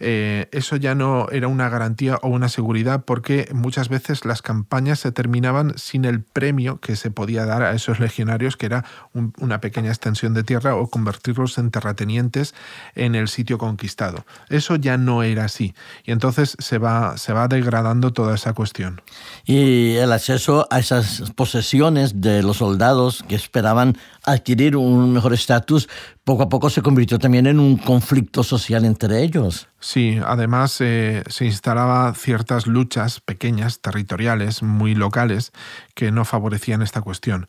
eh, 0.00 0.48
eso 0.52 0.76
ya 0.76 0.94
no 0.94 1.28
era 1.30 1.46
una 1.46 1.68
garantía 1.68 2.18
o 2.22 2.28
una 2.28 2.48
seguridad 2.48 3.04
porque 3.04 3.48
muchas 3.52 3.90
veces 3.90 4.24
las 4.24 4.40
campañas 4.40 5.00
se 5.00 5.12
terminaban 5.12 5.76
sin 5.76 6.06
el 6.06 6.22
premio 6.22 6.80
que 6.80 6.96
se 6.96 7.10
podía 7.10 7.44
dar 7.44 7.62
a 7.62 7.72
esos 7.72 8.00
legionarios, 8.00 8.56
que 8.56 8.66
era 8.66 8.84
una 9.12 9.60
pequeña 9.60 9.90
extensión 9.90 10.32
de 10.32 10.42
tierra 10.42 10.74
o 10.74 10.88
convertirlos 10.88 11.58
en 11.58 11.70
terratenientes 11.70 12.54
en 12.94 13.14
el 13.14 13.28
sitio 13.28 13.58
conquistado. 13.58 14.24
Eso 14.48 14.76
ya 14.76 14.96
no 14.96 15.22
era 15.22 15.44
así 15.44 15.74
y 16.04 16.12
entonces 16.12 16.56
se 16.58 16.78
va, 16.78 17.18
se 17.18 17.32
va 17.32 17.48
degradando 17.48 18.14
toda 18.14 18.34
esa 18.34 18.54
cuestión. 18.54 19.02
Y 19.44 19.96
el 19.96 20.12
acceso 20.12 20.66
a 20.70 20.78
esas 20.78 21.32
posesiones 21.34 22.20
de 22.20 22.42
los 22.42 22.58
soldados 22.58 23.25
que 23.26 23.34
esperaban 23.34 23.96
adquirir 24.24 24.76
un 24.76 25.12
mejor 25.12 25.34
estatus, 25.34 25.88
poco 26.24 26.42
a 26.42 26.48
poco 26.48 26.70
se 26.70 26.82
convirtió 26.82 27.18
también 27.18 27.46
en 27.46 27.60
un 27.60 27.76
conflicto 27.76 28.42
social 28.42 28.84
entre 28.84 29.22
ellos. 29.22 29.68
Sí, 29.78 30.18
además 30.26 30.80
eh, 30.80 31.22
se 31.28 31.44
instalaba 31.44 32.12
ciertas 32.14 32.66
luchas 32.66 33.20
pequeñas, 33.20 33.80
territoriales, 33.80 34.62
muy 34.62 34.96
locales, 34.96 35.52
que 35.94 36.10
no 36.10 36.24
favorecían 36.24 36.82
esta 36.82 37.02
cuestión. 37.02 37.48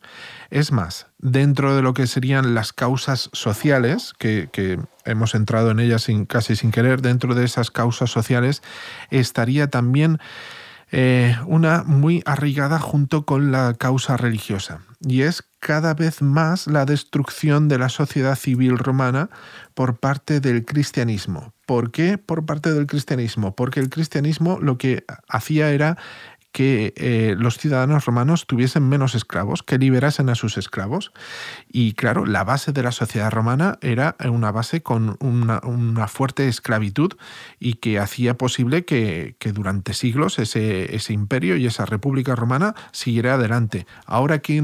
Es 0.50 0.70
más, 0.70 1.08
dentro 1.18 1.74
de 1.74 1.82
lo 1.82 1.94
que 1.94 2.06
serían 2.06 2.54
las 2.54 2.72
causas 2.72 3.30
sociales, 3.32 4.12
que, 4.18 4.48
hemos 5.04 5.34
entrado 5.34 5.70
en 5.70 5.80
ellas 5.80 6.06
casi 6.28 6.54
sin 6.54 6.70
querer, 6.70 7.00
dentro 7.00 7.34
de 7.34 7.44
esas 7.44 7.70
causas 7.70 8.10
sociales 8.10 8.62
estaría 9.10 9.68
también 9.70 10.18
eh, 10.92 11.36
una 11.46 11.82
muy 11.82 12.22
arraigada 12.26 12.78
junto 12.78 13.24
con 13.24 13.50
la 13.50 13.74
causa 13.74 14.16
religiosa, 14.16 14.82
y 15.00 15.22
es 15.22 15.47
cada 15.60 15.94
vez 15.94 16.22
más 16.22 16.66
la 16.66 16.84
destrucción 16.84 17.68
de 17.68 17.78
la 17.78 17.88
sociedad 17.88 18.36
civil 18.36 18.78
romana 18.78 19.30
por 19.74 19.98
parte 19.98 20.40
del 20.40 20.64
cristianismo. 20.64 21.52
¿Por 21.66 21.90
qué 21.90 22.18
por 22.18 22.46
parte 22.46 22.72
del 22.72 22.86
cristianismo? 22.86 23.54
Porque 23.54 23.80
el 23.80 23.90
cristianismo 23.90 24.58
lo 24.60 24.78
que 24.78 25.04
hacía 25.28 25.70
era 25.70 25.98
que 26.52 26.94
eh, 26.96 27.34
los 27.38 27.58
ciudadanos 27.58 28.06
romanos 28.06 28.46
tuviesen 28.46 28.88
menos 28.88 29.14
esclavos, 29.14 29.62
que 29.62 29.78
liberasen 29.78 30.28
a 30.30 30.34
sus 30.34 30.56
esclavos. 30.56 31.12
Y 31.68 31.92
claro, 31.92 32.26
la 32.26 32.44
base 32.44 32.72
de 32.72 32.82
la 32.82 32.92
sociedad 32.92 33.30
romana 33.30 33.78
era 33.80 34.16
una 34.24 34.50
base 34.50 34.82
con 34.82 35.16
una, 35.20 35.60
fuerte 36.08 36.48
esclavitud 36.48 37.12
y 37.58 37.74
que 37.74 37.98
hacía 37.98 38.34
posible 38.34 38.84
que, 38.84 39.36
durante 39.54 39.94
siglos 39.94 40.38
ese, 40.38 40.94
ese, 40.94 41.12
imperio 41.12 41.56
y 41.56 41.66
esa 41.66 41.84
república 41.84 42.34
romana 42.34 42.74
siguiera 42.92 43.34
adelante. 43.34 43.86
Ahora 44.06 44.38
que 44.38 44.54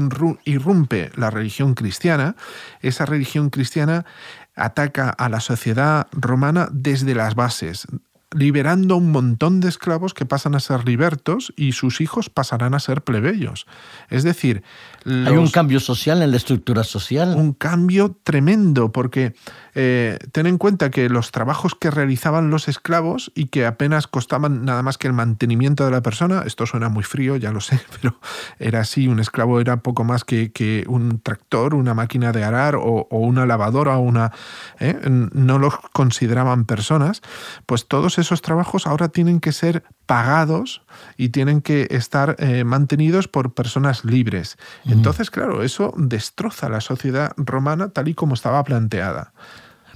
irrumpe 0.45 1.11
la 1.15 1.29
religión 1.29 1.75
cristiana, 1.75 2.35
esa 2.81 3.05
religión 3.05 3.49
cristiana 3.49 4.05
ataca 4.55 5.09
a 5.09 5.29
la 5.29 5.39
sociedad 5.39 6.07
romana 6.11 6.69
desde 6.71 7.13
las 7.13 7.35
bases, 7.35 7.87
liberando 8.31 8.97
un 8.97 9.11
montón 9.11 9.59
de 9.59 9.69
esclavos 9.69 10.13
que 10.13 10.25
pasan 10.25 10.55
a 10.55 10.59
ser 10.59 10.85
libertos 10.85 11.53
y 11.55 11.71
sus 11.71 12.01
hijos 12.01 12.29
pasarán 12.29 12.73
a 12.73 12.79
ser 12.79 13.03
plebeyos. 13.03 13.65
Es 14.09 14.23
decir, 14.23 14.63
hay 15.05 15.37
un 15.37 15.49
cambio 15.49 15.79
social 15.79 16.21
en 16.21 16.31
la 16.31 16.37
estructura 16.37 16.83
social. 16.83 17.35
Un 17.35 17.53
cambio 17.53 18.17
tremendo, 18.23 18.91
porque 18.91 19.35
eh, 19.75 20.17
ten 20.31 20.47
en 20.47 20.57
cuenta 20.57 20.89
que 20.89 21.09
los 21.09 21.31
trabajos 21.31 21.75
que 21.75 21.91
realizaban 21.91 22.49
los 22.49 22.69
esclavos 22.69 23.31
y 23.35 23.47
que 23.47 23.65
apenas 23.65 24.07
costaban 24.07 24.63
nada 24.63 24.81
más 24.83 24.97
que 24.97 25.07
el 25.07 25.13
mantenimiento 25.13 25.83
de 25.83 25.91
la 25.91 26.01
persona, 26.01 26.43
esto 26.45 26.65
suena 26.65 26.87
muy 26.87 27.03
frío, 27.03 27.35
ya 27.35 27.51
lo 27.51 27.59
sé, 27.59 27.79
pero 28.01 28.17
era 28.57 28.79
así, 28.79 29.07
un 29.07 29.19
esclavo 29.19 29.59
era 29.59 29.77
poco 29.77 30.05
más 30.05 30.23
que, 30.23 30.51
que 30.53 30.85
un 30.87 31.19
tractor, 31.19 31.75
una 31.75 31.93
máquina 31.93 32.31
de 32.31 32.45
arar 32.45 32.75
o, 32.77 33.07
una 33.11 33.45
lavadora, 33.45 33.97
una, 33.97 34.31
¿eh? 34.79 34.97
no 35.09 35.59
los 35.59 35.77
consideraban 35.91 36.65
personas, 36.65 37.21
pues 37.65 37.87
todos 37.87 38.17
esos 38.17 38.41
trabajos 38.41 38.87
ahora 38.87 39.09
tienen 39.09 39.39
que 39.41 39.51
ser 39.51 39.83
pagados 40.05 40.81
y 41.17 41.29
tienen 41.29 41.61
que 41.61 41.87
estar 41.91 42.35
eh, 42.39 42.63
mantenidos 42.63 43.27
por 43.27 43.53
personas 43.53 44.05
libres. 44.05 44.57
Entonces, 44.85 45.31
claro, 45.31 45.63
eso 45.63 45.93
destroza 45.97 46.69
la 46.69 46.81
sociedad 46.81 47.33
romana 47.37 47.89
tal 47.89 48.07
y 48.07 48.13
como 48.13 48.33
estaba 48.33 48.63
planteada 48.63 49.33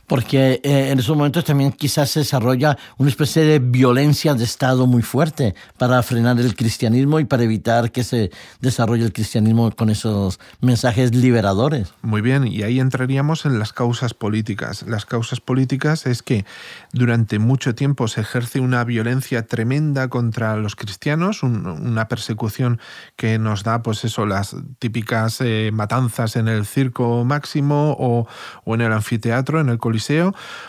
porque 0.09 0.59
eh, 0.63 0.89
en 0.89 0.99
esos 0.99 1.15
momentos 1.15 1.45
también 1.45 1.71
quizás 1.71 2.09
se 2.09 2.21
desarrolla 2.21 2.77
una 2.97 3.09
especie 3.09 3.43
de 3.43 3.59
violencia 3.59 4.33
de 4.33 4.43
Estado 4.43 4.87
muy 4.87 5.03
fuerte 5.03 5.53
para 5.77 6.01
frenar 6.01 6.39
el 6.39 6.55
cristianismo 6.55 7.19
y 7.19 7.25
para 7.25 7.43
evitar 7.43 7.91
que 7.91 8.03
se 8.03 8.31
desarrolle 8.59 9.05
el 9.05 9.13
cristianismo 9.13 9.71
con 9.71 9.91
esos 9.91 10.39
mensajes 10.61 11.13
liberadores. 11.13 11.93
Muy 12.01 12.21
bien, 12.21 12.47
y 12.47 12.63
ahí 12.63 12.79
entraríamos 12.79 13.45
en 13.45 13.59
las 13.59 13.71
causas 13.71 14.15
políticas. 14.15 14.83
Las 14.87 15.05
causas 15.05 15.39
políticas 15.41 16.07
es 16.07 16.23
que 16.23 16.43
durante 16.91 17.37
mucho 17.37 17.75
tiempo 17.75 18.07
se 18.07 18.21
ejerce 18.21 18.59
una 18.59 18.83
violencia 18.83 19.45
tremenda 19.45 20.07
contra 20.07 20.55
los 20.57 20.75
cristianos, 20.75 21.43
una 21.43 22.07
persecución 22.07 22.79
que 23.15 23.37
nos 23.37 23.63
da, 23.63 23.83
pues 23.83 24.03
eso, 24.03 24.25
las 24.25 24.55
típicas 24.79 25.39
eh, 25.41 25.69
matanzas 25.71 26.35
en 26.35 26.47
el 26.47 26.65
circo 26.65 27.23
máximo 27.25 27.95
o, 27.99 28.27
o 28.65 28.73
en 28.73 28.81
el 28.81 28.91
anfiteatro, 28.91 29.59
en 29.59 29.69
el 29.69 29.77
coliseo 29.77 29.98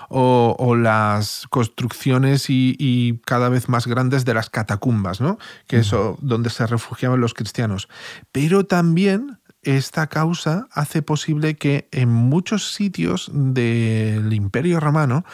o, 0.08 0.76
las 0.76 1.46
construcciones 1.50 2.46
y, 2.48 3.20
cada 3.26 3.48
vez 3.48 3.68
más 3.68 3.86
grandes 3.86 4.24
de 4.24 4.34
las 4.34 4.50
catacumbas, 4.50 5.20
¿no? 5.20 5.38
que 5.66 5.78
eso 5.78 6.18
donde 6.20 6.50
se 6.50 6.66
refugiaban 6.66 7.20
los 7.20 7.34
cristianos. 7.34 7.88
Pero 8.32 8.64
también 8.64 9.38
esta 9.62 10.06
causa 10.06 10.68
hace 10.72 11.02
posible 11.02 11.56
que 11.56 11.88
en 11.92 12.08
muchos 12.08 12.72
sitios 12.72 13.30
del 13.32 14.32
Imperio 14.32 14.80
Romano 14.80 15.24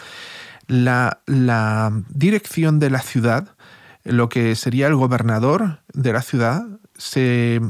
la, 0.66 1.92
dirección 2.08 2.78
de 2.78 2.90
la 2.90 3.00
ciudad, 3.00 3.54
lo 4.04 4.28
que 4.28 4.54
sería 4.56 4.86
el 4.88 4.96
gobernador 4.96 5.80
de 5.92 6.12
la 6.12 6.22
ciudad, 6.22 6.64
se, 6.96 7.60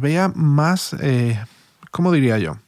vea 0.00 0.30
más, 0.34 0.94
eh, 1.00 1.42
¿cómo 1.90 2.12
diría 2.12 2.38
yo? 2.38 2.58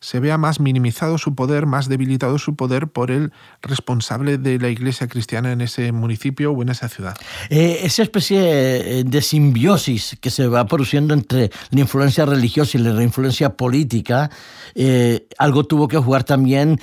Se 0.00 0.20
vea 0.20 0.38
más 0.38 0.60
minimizado 0.60 1.18
su 1.18 1.34
poder, 1.34 1.66
más 1.66 1.88
debilitado 1.88 2.38
su 2.38 2.54
poder 2.56 2.88
por 2.88 3.10
el 3.10 3.32
responsable 3.62 4.38
de 4.38 4.58
la 4.58 4.68
iglesia 4.68 5.08
cristiana 5.08 5.52
en 5.52 5.60
ese 5.60 5.92
municipio 5.92 6.52
o 6.52 6.62
en 6.62 6.68
esa 6.68 6.88
ciudad. 6.88 7.16
Eh, 7.50 7.80
esa 7.82 8.02
especie 8.02 9.00
eh, 9.00 9.04
de 9.04 9.22
simbiosis 9.22 10.16
que 10.20 10.30
se 10.30 10.46
va 10.46 10.66
produciendo 10.66 11.14
entre 11.14 11.50
la 11.70 11.80
influencia 11.80 12.24
religiosa 12.24 12.78
y 12.78 12.82
la 12.82 13.02
influencia 13.02 13.56
política, 13.56 14.30
eh, 14.74 15.26
algo 15.38 15.64
tuvo 15.64 15.88
que 15.88 15.98
jugar 15.98 16.24
también 16.24 16.80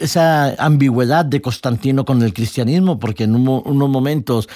esa 0.00 0.54
ambigüedad 0.54 1.24
de 1.24 1.40
Constantino 1.40 2.04
con 2.04 2.22
el 2.22 2.32
cristianismo, 2.32 2.98
porque 2.98 3.24
en 3.24 3.34
unos 3.34 3.88
momentos 3.88 4.48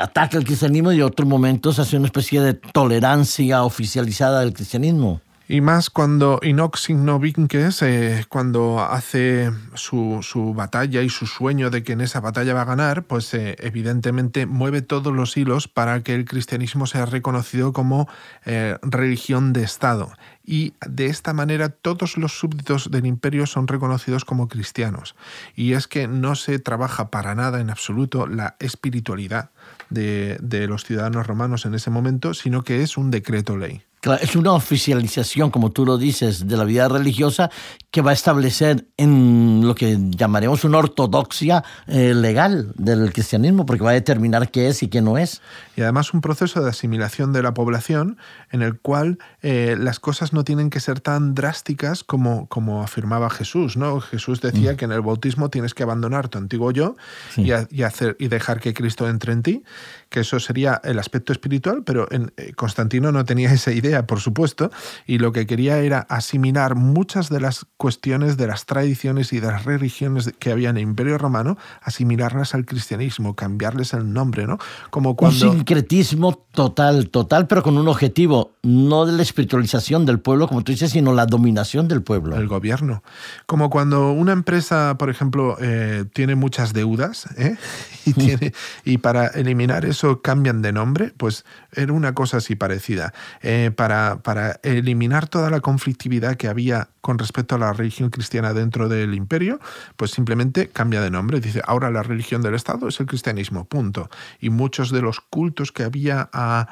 ataca 0.00 0.36
el 0.36 0.44
cristianismo 0.44 0.92
y 0.92 0.96
en 0.96 1.02
otros 1.02 1.28
momentos 1.28 1.78
hace 1.78 1.96
una 1.96 2.06
especie 2.06 2.40
de 2.40 2.54
tolerancia 2.54 3.62
oficializada 3.62 4.40
del 4.40 4.52
cristianismo. 4.52 5.20
Y 5.50 5.62
más 5.62 5.88
cuando 5.88 6.40
Inox 6.42 6.90
Ignovinques, 6.90 7.80
eh, 7.80 8.26
cuando 8.28 8.80
hace 8.80 9.50
su, 9.72 10.52
batalla 10.54 11.00
y 11.00 11.08
su 11.08 11.26
sueño 11.26 11.70
de 11.70 11.82
que 11.82 11.94
en 11.94 12.02
esa 12.02 12.20
batalla 12.20 12.52
va 12.52 12.62
a 12.62 12.66
ganar, 12.66 13.04
pues 13.04 13.32
eh, 13.32 13.56
evidentemente 13.60 14.44
mueve 14.44 14.82
todos 14.82 15.10
los 15.14 15.38
hilos 15.38 15.66
para 15.66 16.02
que 16.02 16.14
el 16.14 16.26
cristianismo 16.26 16.86
sea 16.86 17.06
reconocido 17.06 17.72
como 17.72 18.10
eh, 18.44 18.76
religión 18.82 19.54
de 19.54 19.62
Estado. 19.62 20.12
Y 20.44 20.74
de 20.86 21.06
esta 21.06 21.32
manera 21.32 21.70
todos 21.70 22.18
los 22.18 22.38
súbditos 22.38 22.90
del 22.90 23.06
imperio 23.06 23.46
son 23.46 23.68
reconocidos 23.68 24.26
como 24.26 24.48
cristianos. 24.48 25.16
Y 25.56 25.72
es 25.72 25.88
que 25.88 26.08
no 26.08 26.34
se 26.34 26.58
trabaja 26.58 27.10
para 27.10 27.34
nada 27.34 27.62
en 27.62 27.70
absoluto 27.70 28.26
la 28.26 28.56
espiritualidad 28.60 29.48
de, 29.88 30.36
de 30.42 30.66
los 30.66 30.84
ciudadanos 30.84 31.26
romanos 31.26 31.64
en 31.64 31.74
ese 31.74 31.88
momento, 31.88 32.34
sino 32.34 32.64
que 32.64 32.82
es 32.82 32.98
un 32.98 33.10
decreto 33.10 33.56
ley 33.56 33.87
es 34.20 34.36
una 34.36 34.52
oficialización, 34.52 35.50
como 35.50 35.70
tú 35.70 35.84
lo 35.84 35.98
dices, 35.98 36.46
de 36.46 36.56
la 36.56 36.64
vida 36.64 36.88
religiosa 36.88 37.50
que 37.90 38.00
va 38.00 38.10
a 38.10 38.14
establecer 38.14 38.86
en 38.96 39.66
lo 39.66 39.74
que 39.74 39.96
llamaremos 39.98 40.64
una 40.64 40.78
ortodoxia 40.78 41.64
eh, 41.86 42.14
legal 42.14 42.72
del 42.76 43.12
cristianismo, 43.12 43.66
porque 43.66 43.82
va 43.82 43.90
a 43.90 43.94
determinar 43.94 44.50
qué 44.50 44.68
es 44.68 44.82
y 44.82 44.88
qué 44.88 45.00
no 45.00 45.18
es. 45.18 45.40
Y 45.74 45.82
además 45.82 46.14
un 46.14 46.20
proceso 46.20 46.62
de 46.62 46.70
asimilación 46.70 47.32
de 47.32 47.42
la 47.42 47.54
población 47.54 48.18
en 48.50 48.62
el 48.62 48.78
cual 48.78 49.18
eh, 49.42 49.76
las 49.78 49.98
cosas 50.00 50.32
no 50.32 50.44
tienen 50.44 50.70
que 50.70 50.80
ser 50.80 51.00
tan 51.00 51.34
drásticas 51.34 52.04
como, 52.04 52.46
como 52.46 52.82
afirmaba 52.82 53.30
Jesús. 53.30 53.76
¿no? 53.76 54.00
Jesús 54.00 54.40
decía 54.40 54.74
mm. 54.74 54.76
que 54.76 54.84
en 54.84 54.92
el 54.92 55.00
bautismo 55.00 55.50
tienes 55.50 55.74
que 55.74 55.82
abandonar 55.82 56.28
tu 56.28 56.38
antiguo 56.38 56.70
yo 56.70 56.96
y, 57.36 57.50
hacer, 57.82 58.16
y 58.18 58.28
dejar 58.28 58.60
que 58.60 58.74
Cristo 58.74 59.08
entre 59.08 59.32
en 59.32 59.42
ti, 59.42 59.62
que 60.08 60.20
eso 60.20 60.40
sería 60.40 60.80
el 60.84 60.98
aspecto 60.98 61.32
espiritual, 61.32 61.82
pero 61.84 62.10
en, 62.10 62.32
eh, 62.36 62.52
Constantino 62.54 63.12
no 63.12 63.24
tenía 63.24 63.52
esa 63.52 63.72
idea 63.72 64.06
por 64.06 64.20
supuesto, 64.20 64.70
y 65.06 65.18
lo 65.18 65.32
que 65.32 65.46
quería 65.46 65.78
era 65.78 66.00
asimilar 66.08 66.74
muchas 66.74 67.28
de 67.28 67.40
las 67.40 67.66
cuestiones 67.76 68.36
de 68.36 68.46
las 68.46 68.66
tradiciones 68.66 69.32
y 69.32 69.40
de 69.40 69.48
las 69.48 69.64
religiones 69.64 70.32
que 70.38 70.50
había 70.50 70.70
en 70.70 70.76
el 70.76 70.82
Imperio 70.82 71.18
Romano, 71.18 71.58
asimilarlas 71.82 72.54
al 72.54 72.64
cristianismo, 72.64 73.34
cambiarles 73.34 73.92
el 73.92 74.12
nombre, 74.12 74.46
¿no? 74.46 74.58
Como 74.90 75.16
cuando... 75.16 75.50
Un 75.50 75.56
sincretismo 75.58 76.46
total, 76.52 77.10
total, 77.10 77.46
pero 77.46 77.62
con 77.62 77.76
un 77.76 77.88
objetivo, 77.88 78.52
no 78.62 79.06
de 79.06 79.12
la 79.12 79.22
espiritualización 79.22 80.06
del 80.06 80.20
pueblo, 80.20 80.48
como 80.48 80.64
tú 80.64 80.72
dices, 80.72 80.92
sino 80.92 81.12
la 81.12 81.26
dominación 81.26 81.88
del 81.88 82.02
pueblo. 82.02 82.36
El 82.36 82.48
gobierno. 82.48 83.02
Como 83.46 83.70
cuando 83.70 84.12
una 84.12 84.32
empresa, 84.32 84.96
por 84.98 85.10
ejemplo, 85.10 85.56
eh, 85.60 86.04
tiene 86.12 86.34
muchas 86.34 86.72
deudas, 86.72 87.26
¿eh? 87.36 87.56
y, 88.06 88.12
tiene, 88.12 88.52
y 88.84 88.98
para 88.98 89.28
eliminar 89.28 89.84
eso 89.84 89.97
cambian 90.22 90.62
de 90.62 90.72
nombre, 90.72 91.12
pues 91.16 91.44
era 91.72 91.92
una 91.92 92.14
cosa 92.14 92.38
así 92.38 92.56
parecida. 92.56 93.12
Eh, 93.42 93.70
para, 93.74 94.22
para 94.22 94.60
eliminar 94.62 95.28
toda 95.28 95.50
la 95.50 95.60
conflictividad 95.60 96.36
que 96.36 96.48
había 96.48 96.88
con 97.08 97.18
respecto 97.18 97.54
a 97.54 97.58
la 97.58 97.72
religión 97.72 98.10
cristiana 98.10 98.52
dentro 98.52 98.88
del 98.88 99.14
imperio, 99.14 99.60
pues 99.96 100.10
simplemente 100.10 100.68
cambia 100.68 101.00
de 101.00 101.10
nombre. 101.10 101.40
Dice, 101.40 101.62
ahora 101.64 101.90
la 101.90 102.02
religión 102.02 102.42
del 102.42 102.54
Estado 102.54 102.86
es 102.86 103.00
el 103.00 103.06
cristianismo, 103.06 103.64
punto. 103.64 104.10
Y 104.40 104.50
muchos 104.50 104.90
de 104.90 105.00
los 105.00 105.20
cultos 105.20 105.72
que 105.72 105.84
había 105.84 106.28
a, 106.32 106.68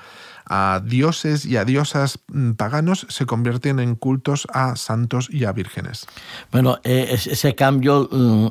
dioses 0.85 1.47
y 1.47 1.56
a 1.56 1.64
diosas 1.64 2.21
mm, 2.28 2.52
paganos 2.52 3.06
se 3.09 3.26
convierten 3.26 3.80
en 3.80 3.95
cultos 3.97 4.47
a 4.52 4.76
santos 4.76 5.28
y 5.30 5.45
a 5.45 5.52
vírgenes. 5.52 6.06
Bueno, 6.52 6.78
eh, 6.85 7.09
ese 7.11 7.54
cambio 7.54 8.09
mm, 8.12 8.47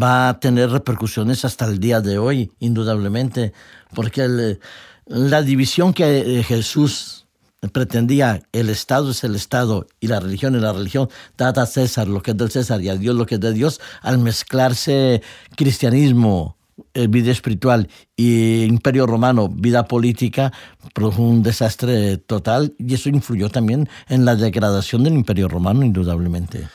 va 0.00 0.28
a 0.28 0.40
tener 0.40 0.70
repercusiones 0.70 1.44
hasta 1.44 1.64
el 1.64 1.80
día 1.80 2.00
de 2.00 2.18
hoy, 2.18 2.52
indudablemente, 2.60 3.52
porque 3.94 4.58
la 5.06 5.42
división 5.42 5.92
que 5.92 6.38
eh, 6.38 6.42
Jesús 6.42 7.26
pretendía 7.72 8.42
el 8.52 8.68
Estado 8.68 9.10
es 9.10 9.24
el 9.24 9.34
Estado 9.34 9.86
y 10.00 10.08
la 10.08 10.20
religión 10.20 10.54
es 10.54 10.62
la 10.62 10.72
religión, 10.72 11.08
dada 11.36 11.62
a 11.62 11.66
César 11.66 12.08
lo 12.08 12.22
que 12.22 12.32
es 12.32 12.36
del 12.36 12.50
César 12.50 12.80
y 12.82 12.88
a 12.88 12.96
Dios 12.96 13.16
lo 13.16 13.26
que 13.26 13.36
es 13.36 13.40
de 13.40 13.52
Dios, 13.52 13.80
al 14.02 14.18
mezclarse 14.18 15.22
cristianismo 15.56 16.56
eh, 16.92 17.06
vida 17.06 17.30
espiritual 17.30 17.88
y 18.16 18.64
imperio 18.64 19.06
romano, 19.06 19.48
vida 19.48 19.86
política, 19.86 20.52
produjo 20.92 21.22
un 21.22 21.42
desastre 21.42 22.18
total 22.18 22.74
y 22.78 22.94
eso 22.94 23.08
influyó 23.08 23.48
también 23.48 23.88
en 24.08 24.24
la 24.24 24.34
degradación 24.34 25.04
del 25.04 25.14
imperio 25.14 25.48
romano, 25.48 25.84
indudablemente. 25.84 26.68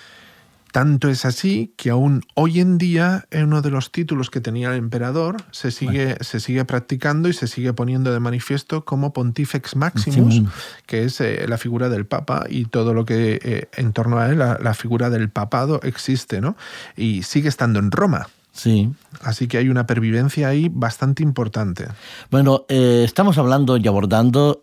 Tanto 0.72 1.10
es 1.10 1.26
así 1.26 1.74
que 1.78 1.90
aún 1.90 2.24
hoy 2.36 2.60
en 2.60 2.78
día 2.78 3.26
uno 3.32 3.62
de 3.62 3.72
los 3.72 3.92
títulos 3.92 4.30
que 4.30 4.40
tenía 4.40 4.70
el 4.70 4.78
emperador 4.78 5.38
se 5.52 5.72
sigue, 5.72 6.18
se 6.22 6.40
sigue 6.40 6.66
practicando 6.66 7.28
y 7.28 7.34
se 7.34 7.48
sigue 7.48 7.74
poniendo 7.74 8.14
de 8.14 8.20
manifiesto 8.20 8.86
como 8.86 9.12
Pontifex 9.12 9.76
Maximus, 9.76 10.44
que 10.86 11.06
es 11.06 11.22
eh, 11.22 11.46
la 11.48 11.58
figura 11.58 11.90
del 11.90 12.06
Papa 12.06 12.46
y 12.50 12.66
todo 12.66 12.94
lo 12.94 13.06
que 13.06 13.40
eh, 13.42 13.68
en 13.78 13.94
torno 13.94 14.20
a 14.20 14.30
él, 14.30 14.40
la, 14.40 14.74
figura 14.74 15.10
del 15.10 15.30
papado 15.30 15.82
existe, 15.84 16.40
¿no? 16.40 16.56
Y 16.96 17.24
sigue 17.24 17.50
estando 17.50 17.80
en 17.80 17.92
Roma. 17.92 18.30
Sí. 18.52 18.92
Así 19.22 19.48
que 19.48 19.58
hay 19.58 19.70
una 19.70 19.88
pervivencia 19.88 20.50
ahí 20.50 20.70
bastante 20.72 21.24
importante. 21.24 21.88
Bueno, 22.30 22.66
eh, 22.70 23.04
estamos 23.06 23.38
hablando 23.38 23.78
y 23.78 23.88
abordando 23.88 24.60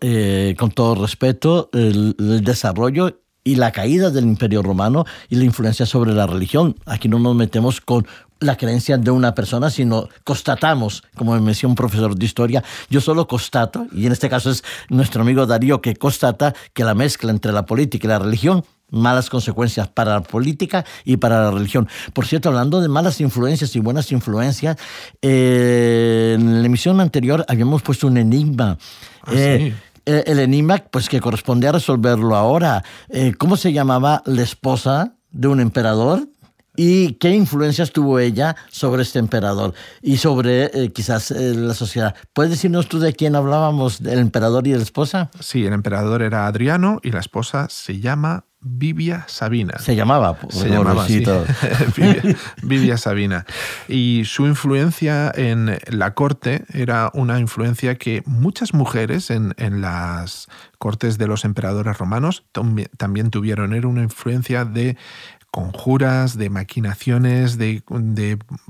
con 0.57 0.71
todo 0.71 0.95
respeto 0.95 1.69
el, 1.73 2.15
el 2.17 2.43
desarrollo 2.43 3.19
y 3.47 3.55
la 3.55 3.71
caída 3.71 4.09
del 4.09 4.25
imperio 4.25 4.61
romano 4.61 5.05
y 5.29 5.35
la 5.35 5.45
influencia 5.45 5.85
sobre 5.85 6.11
la 6.11 6.27
religión. 6.27 6.75
Aquí 6.85 7.07
no 7.07 7.17
nos 7.17 7.33
metemos 7.33 7.79
con 7.79 8.05
la 8.41 8.57
creencia 8.57 8.97
de 8.97 9.09
una 9.09 9.33
persona, 9.33 9.69
sino 9.69 10.09
constatamos, 10.25 11.01
como 11.15 11.33
me 11.39 11.51
decía 11.51 11.69
un 11.69 11.75
profesor 11.75 12.13
de 12.13 12.25
historia, 12.25 12.61
yo 12.89 12.99
solo 12.99 13.25
constato, 13.25 13.87
y 13.93 14.05
en 14.05 14.11
este 14.11 14.29
caso 14.29 14.51
es 14.51 14.65
nuestro 14.89 15.21
amigo 15.21 15.45
Darío 15.45 15.79
que 15.79 15.95
constata 15.95 16.53
que 16.73 16.83
la 16.83 16.93
mezcla 16.93 17.31
entre 17.31 17.53
la 17.53 17.65
política 17.65 18.05
y 18.05 18.09
la 18.09 18.19
religión 18.19 18.65
malas 18.89 19.29
consecuencias 19.29 19.87
para 19.87 20.13
la 20.13 20.21
política 20.21 20.85
y 21.03 21.17
para 21.17 21.43
la 21.43 21.51
religión. 21.51 21.87
Por 22.13 22.25
cierto, 22.25 22.49
hablando 22.49 22.81
de 22.81 22.87
malas 22.87 23.19
influencias 23.19 23.75
y 23.75 23.79
buenas 23.79 24.11
influencias, 24.11 24.77
eh, 25.21 26.35
en 26.37 26.61
la 26.61 26.65
emisión 26.65 26.99
anterior 27.01 27.45
habíamos 27.47 27.81
puesto 27.81 28.07
un 28.07 28.17
enigma. 28.17 28.77
Ah, 29.23 29.31
eh, 29.33 29.75
eh, 30.07 30.23
el 30.25 30.39
enigma, 30.39 30.77
pues 30.77 31.09
que 31.09 31.19
corresponde 31.19 31.67
a 31.67 31.73
resolverlo 31.73 32.33
ahora. 32.33 32.81
Eh, 33.09 33.33
¿Cómo 33.37 33.57
se 33.57 33.73
llamaba 33.73 34.23
la 34.25 34.41
esposa 34.41 35.15
de 35.31 35.49
un 35.49 35.59
emperador? 35.59 36.29
¿Y 36.77 37.15
qué 37.15 37.31
influencias 37.31 37.91
tuvo 37.91 38.17
ella 38.17 38.55
sobre 38.69 39.01
este 39.01 39.19
emperador 39.19 39.73
y 40.01 40.15
sobre 40.15 40.65
eh, 40.65 40.93
quizás 40.93 41.31
la 41.31 41.73
sociedad? 41.73 42.15
¿Puedes 42.31 42.51
decirnos 42.51 42.87
tú 42.87 42.99
de 42.99 43.11
quién 43.11 43.35
hablábamos, 43.35 44.01
del 44.01 44.19
emperador 44.19 44.65
y 44.65 44.71
de 44.71 44.77
la 44.77 44.83
esposa? 44.83 45.29
Sí, 45.41 45.65
el 45.65 45.73
emperador 45.73 46.21
era 46.21 46.47
Adriano 46.47 46.99
y 47.03 47.11
la 47.11 47.19
esposa 47.19 47.67
se 47.69 47.99
llama 47.99 48.46
Vivia 48.59 49.25
Sabina. 49.27 49.77
Se 49.77 49.95
llamaba, 49.95 50.37
se 50.49 50.69
llamaba 50.69 51.05
Vivia, 52.63 52.97
Sabina. 52.97 53.45
Y 53.87 54.23
su 54.25 54.47
influencia 54.47 55.31
en 55.35 55.77
la 55.87 56.15
corte 56.15 56.65
era 56.73 57.11
una 57.13 57.39
influencia 57.39 57.95
que 57.95 58.23
muchas 58.25 58.73
mujeres 58.73 59.29
en, 59.29 59.53
las 59.81 60.47
cortes 60.79 61.17
de 61.17 61.27
los 61.27 61.45
emperadores 61.45 61.97
romanos 61.97 62.45
también 62.97 63.29
tuvieron. 63.29 63.73
Era 63.73 63.87
una 63.87 64.01
influencia 64.01 64.65
de 64.65 64.97
conjuras, 65.51 66.37
de 66.37 66.49
maquinaciones, 66.49 67.57
de, 67.57 67.81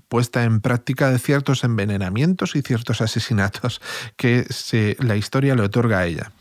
puesta 0.07 0.43
en 0.43 0.61
práctica 0.61 1.11
de 1.11 1.19
ciertos 1.19 1.63
envenenamientos 1.63 2.55
y 2.55 2.61
ciertos 2.61 3.01
asesinatos 3.01 3.81
que 4.15 4.45
se, 4.49 4.95
la 4.99 5.15
historia 5.15 5.55
le 5.55 5.63
otorga 5.63 5.99
a 5.99 6.05
ella. 6.05 6.31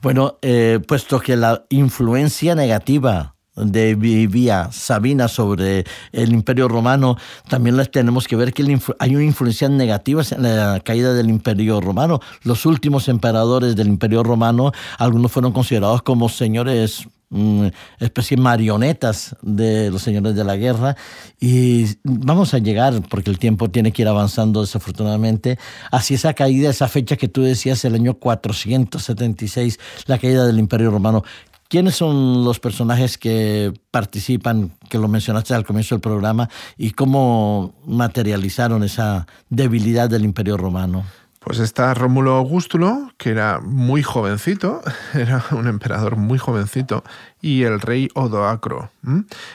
Bueno, 0.00 0.38
eh, 0.42 0.80
puesto 0.86 1.20
que 1.20 1.36
la 1.36 1.64
influencia 1.68 2.54
negativa 2.54 3.34
de 3.56 3.94
Vivía 3.94 4.70
Sabina 4.72 5.28
sobre 5.28 5.84
el 6.12 6.32
Imperio 6.32 6.68
Romano, 6.68 7.16
también 7.48 7.80
tenemos 7.92 8.26
que 8.26 8.36
ver 8.36 8.52
que 8.52 8.62
hay 8.98 9.14
una 9.14 9.24
influencia 9.24 9.68
negativa 9.68 10.22
en 10.30 10.42
la 10.42 10.80
caída 10.80 11.12
del 11.12 11.28
Imperio 11.28 11.80
Romano. 11.80 12.20
Los 12.42 12.66
últimos 12.66 13.08
emperadores 13.08 13.76
del 13.76 13.88
Imperio 13.88 14.22
Romano, 14.22 14.72
algunos 14.98 15.32
fueron 15.32 15.52
considerados 15.52 16.02
como 16.02 16.28
señores 16.28 17.06
mm, 17.30 17.66
especie 17.98 18.36
de 18.36 18.42
marionetas 18.42 19.36
de 19.42 19.90
los 19.90 20.02
señores 20.02 20.34
de 20.34 20.44
la 20.44 20.56
guerra 20.56 20.96
y 21.40 21.86
vamos 22.04 22.54
a 22.54 22.58
llegar 22.58 23.02
porque 23.08 23.30
el 23.30 23.38
tiempo 23.38 23.70
tiene 23.70 23.92
que 23.92 24.02
ir 24.02 24.08
avanzando 24.08 24.60
desafortunadamente 24.60 25.58
hacia 25.90 26.16
esa 26.16 26.34
caída, 26.34 26.70
esa 26.70 26.88
fecha 26.88 27.16
que 27.16 27.28
tú 27.28 27.42
decías 27.42 27.84
el 27.84 27.94
año 27.94 28.14
476, 28.14 29.78
la 30.06 30.18
caída 30.18 30.46
del 30.46 30.58
Imperio 30.58 30.90
Romano. 30.90 31.24
¿Quiénes 31.68 31.94
son 31.94 32.42
los 32.44 32.58
personajes 32.58 33.16
que 33.16 33.72
participan, 33.92 34.72
que 34.88 34.98
lo 34.98 35.06
mencionaste 35.06 35.54
al 35.54 35.64
comienzo 35.64 35.94
del 35.94 36.00
programa, 36.00 36.48
y 36.76 36.90
cómo 36.90 37.74
materializaron 37.86 38.82
esa 38.82 39.28
debilidad 39.50 40.10
del 40.10 40.24
Imperio 40.24 40.56
Romano? 40.56 41.04
Pues 41.40 41.58
está 41.58 41.94
Rómulo 41.94 42.32
Augustulo, 42.34 43.12
que 43.16 43.30
era 43.30 43.60
muy 43.60 44.02
jovencito, 44.02 44.82
era 45.14 45.42
un 45.52 45.68
emperador 45.68 46.16
muy 46.16 46.38
jovencito, 46.38 47.02
y 47.42 47.62
el 47.62 47.80
rey 47.80 48.08
Odoacro. 48.14 48.90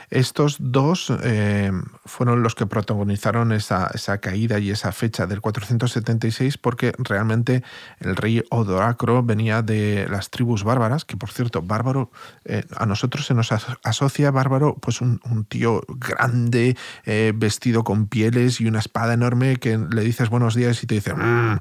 Estos 0.09 0.57
dos 0.59 1.13
eh, 1.23 1.71
fueron 2.05 2.41
los 2.41 2.55
que 2.55 2.65
protagonizaron 2.65 3.51
esa, 3.51 3.91
esa, 3.93 4.17
caída 4.17 4.57
y 4.57 4.71
esa 4.71 4.91
fecha 4.91 5.27
del 5.27 5.39
476 5.39 6.57
porque 6.57 6.93
realmente 6.97 7.63
el 7.99 8.15
rey 8.15 8.43
Odoacro 8.49 9.21
venía 9.23 9.61
de 9.61 10.07
las 10.09 10.31
tribus 10.31 10.63
bárbaras, 10.63 11.05
que 11.05 11.15
por 11.15 11.29
cierto, 11.29 11.61
bárbaro, 11.61 12.11
eh, 12.45 12.63
a 12.75 12.87
nosotros 12.87 13.27
se 13.27 13.35
nos 13.35 13.51
asocia 13.51 14.31
bárbaro 14.31 14.75
pues 14.81 15.01
un, 15.01 15.19
tío 15.47 15.83
grande, 15.87 16.75
eh, 17.05 17.33
vestido 17.35 17.83
con 17.83 18.07
pieles 18.07 18.59
y 18.61 18.67
una 18.67 18.79
espada 18.79 19.13
enorme 19.13 19.57
que 19.57 19.77
le 19.77 20.01
dices 20.01 20.29
buenos 20.29 20.55
días 20.55 20.81
y 20.83 20.87
te 20.87 20.95
dice... 20.95 21.13
Mm", 21.13 21.59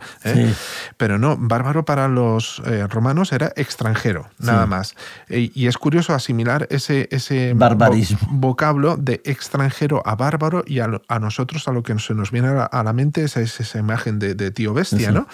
Pero 0.96 1.18
no, 1.18 1.36
bárbaro 1.38 1.84
para 1.84 2.08
los 2.08 2.62
romanos 2.88 3.32
era 3.32 3.52
extranjero, 3.56 4.28
nada 4.38 4.66
más. 4.66 4.94
y 5.28 5.66
es 5.66 5.76
curioso 5.76 6.13
asimilar 6.14 6.66
ese, 6.70 7.08
ese 7.10 7.54
Barbarismo. 7.54 8.18
vocablo 8.30 8.96
de 8.96 9.20
extranjero 9.24 10.02
a 10.06 10.16
bárbaro 10.16 10.64
y 10.66 10.80
a, 10.80 10.88
nosotros 11.20 11.68
a 11.68 11.72
lo 11.72 11.82
que 11.82 11.98
se 11.98 12.14
nos 12.14 12.30
viene 12.30 12.48
a 12.48 12.82
la, 12.82 12.92
mente 12.92 13.24
es 13.24 13.36
esa 13.36 13.78
imagen 13.78 14.18
de, 14.18 14.50
tío 14.50 14.74
bestia, 14.74 15.10
¿no? 15.10 15.26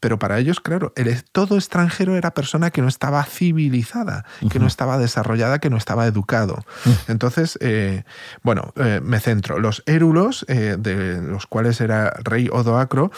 Pero 0.00 0.18
para 0.18 0.38
ellos, 0.38 0.60
claro, 0.60 0.92
el, 0.96 1.22
todo 1.32 1.56
extranjero 1.56 2.16
era 2.16 2.32
persona 2.32 2.70
que 2.70 2.82
no 2.82 2.88
estaba 2.88 3.24
civilizada, 3.24 4.24
que 4.50 4.58
no 4.58 4.66
estaba 4.66 4.98
desarrollada, 4.98 5.58
que 5.58 5.70
no 5.70 5.76
estaba 5.76 6.06
educado. 6.06 6.64
Entonces, 7.08 7.58
eh, 7.60 8.04
bueno, 8.42 8.72
eh, 8.76 9.00
me 9.02 9.20
centro. 9.20 9.58
Los 9.58 9.82
érulos, 9.86 10.44
eh, 10.48 10.76
de 10.78 11.20
los 11.22 11.46
cuales 11.46 11.80
era 11.80 12.10
rey 12.22 12.48
Odoacro, 12.50 13.10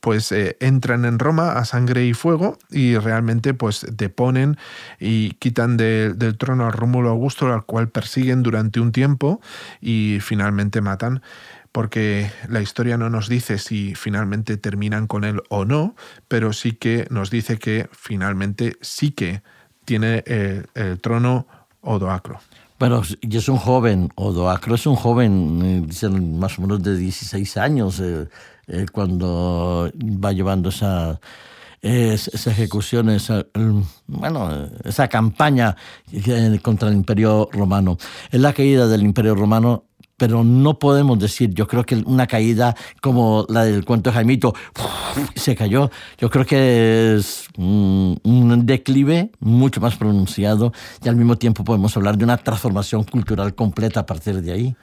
pues 0.00 0.32
entran 0.32 1.04
en 1.04 1.18
Roma 1.18 1.52
a 1.52 1.64
sangre 1.64 2.04
y 2.06 2.14
fuego 2.14 2.58
y 2.70 2.96
realmente 2.96 3.54
pues 3.54 3.86
deponen 3.90 4.56
y 4.98 5.30
quitan 5.34 5.76
del 5.76 6.36
trono 6.38 6.61
a 6.66 6.70
Rómulo 6.70 7.10
Augusto, 7.10 7.52
al 7.52 7.64
cual 7.64 7.88
persiguen 7.88 8.42
durante 8.42 8.80
un 8.80 8.92
tiempo 8.92 9.40
y 9.80 10.18
finalmente 10.20 10.80
matan 10.80 11.22
porque 11.72 12.30
la 12.48 12.60
historia 12.60 12.98
no 12.98 13.08
nos 13.08 13.28
dice 13.28 13.58
si 13.58 13.94
finalmente 13.94 14.58
terminan 14.58 15.06
con 15.06 15.24
él 15.24 15.42
o 15.48 15.64
no, 15.64 15.96
pero 16.28 16.52
sí 16.52 16.72
que 16.72 17.06
nos 17.10 17.30
dice 17.30 17.58
que 17.58 17.88
finalmente 17.92 18.76
sí 18.82 19.12
que 19.12 19.42
tiene 19.86 20.22
el, 20.26 21.00
trono 21.00 21.46
Odoacro. 21.80 22.38
Bueno, 22.78 23.02
y 23.20 23.36
es 23.36 23.48
un 23.48 23.56
joven, 23.56 24.10
Odoacro 24.16 24.74
es 24.74 24.86
un 24.86 24.96
joven, 24.96 25.86
eh, 25.88 26.08
más 26.08 26.58
o 26.58 26.62
menos 26.62 26.82
de 26.82 26.96
16 26.96 27.56
años, 27.56 28.00
eh, 28.00 28.28
eh, 28.66 28.86
cuando 28.92 29.90
va 29.94 30.32
llevando 30.32 30.68
esa 30.68 31.20
esa 31.82 32.50
ejecución, 32.50 33.10
esa, 33.10 33.44
bueno, 34.06 34.68
esa 34.84 35.08
campaña 35.08 35.76
contra 36.62 36.88
el 36.88 36.94
Imperio 36.94 37.48
Romano. 37.52 37.98
Es 38.30 38.40
la 38.40 38.52
caída 38.52 38.86
del 38.86 39.02
Imperio 39.02 39.34
Romano 39.34 39.86
pero 40.22 40.44
no 40.44 40.78
podemos 40.78 41.18
decir, 41.18 41.52
yo 41.52 41.66
creo 41.66 41.84
que 41.84 41.96
una 41.96 42.28
caída 42.28 42.76
como 43.00 43.44
la 43.48 43.64
del 43.64 43.84
cuento 43.84 44.10
de 44.10 44.14
Jaimito, 44.14 44.54
se 45.34 45.56
cayó, 45.56 45.90
yo 46.16 46.30
creo 46.30 46.46
que 46.46 47.16
es 47.16 47.48
un 47.58 48.62
declive 48.64 49.32
mucho 49.40 49.80
más 49.80 49.96
pronunciado 49.96 50.72
y 51.04 51.08
al 51.08 51.16
mismo 51.16 51.36
tiempo 51.38 51.64
podemos 51.64 51.96
hablar 51.96 52.16
de 52.16 52.22
una 52.22 52.36
transformación 52.36 53.02
cultural 53.02 53.56
completa 53.56 53.98
a 53.98 54.06
partir 54.06 54.40
de 54.42 54.52
ahí. 54.52 54.76